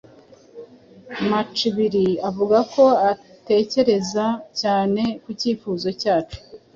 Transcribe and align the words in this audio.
Macibiri 1.29 2.07
avuga 2.29 2.57
ko 2.73 2.83
atekereza 3.11 4.25
cyane 4.61 5.01
ku 5.23 5.29
cyifuzo 5.39 5.87
cyacu. 6.01 6.39